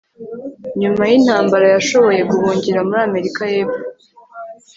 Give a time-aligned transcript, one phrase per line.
[0.81, 3.83] nyuma yintambara, yashoboye guhungira muri amerika yepfo